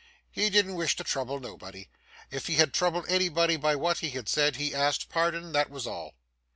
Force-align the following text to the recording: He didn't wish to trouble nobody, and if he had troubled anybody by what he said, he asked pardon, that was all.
He 0.31 0.49
didn't 0.49 0.73
wish 0.73 0.95
to 0.95 1.03
trouble 1.03 1.39
nobody, 1.39 1.87
and 1.87 2.35
if 2.35 2.47
he 2.47 2.55
had 2.55 2.73
troubled 2.73 3.05
anybody 3.07 3.55
by 3.55 3.75
what 3.75 3.99
he 3.99 4.19
said, 4.25 4.55
he 4.55 4.73
asked 4.73 5.09
pardon, 5.09 5.51
that 5.51 5.69
was 5.69 5.85
all. 5.85 6.15